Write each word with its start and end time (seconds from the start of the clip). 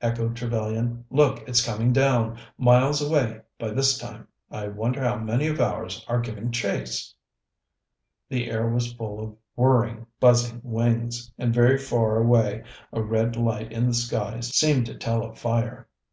echoed 0.00 0.36
Trevellyan. 0.36 1.02
"Look! 1.10 1.42
it's 1.48 1.66
coming 1.66 1.92
down. 1.92 2.38
Miles 2.56 3.02
away, 3.02 3.40
by 3.58 3.70
this 3.72 3.98
time. 3.98 4.28
I 4.48 4.68
wonder 4.68 5.00
how 5.02 5.16
many 5.16 5.48
of 5.48 5.60
ours 5.60 6.04
are 6.08 6.20
giving 6.20 6.52
chase." 6.52 7.12
The 8.28 8.48
air 8.48 8.68
was 8.68 8.92
full 8.92 9.20
of 9.20 9.34
whirring, 9.56 10.06
buzzing 10.20 10.60
wings, 10.62 11.32
and 11.36 11.52
very 11.52 11.78
far 11.78 12.16
away 12.18 12.62
a 12.92 13.02
red 13.02 13.34
light 13.34 13.72
in 13.72 13.88
the 13.88 13.94
sky 13.94 14.38
seemed 14.38 14.86
to 14.86 14.94
tell 14.94 15.24
of 15.24 15.36
fire. 15.36 15.88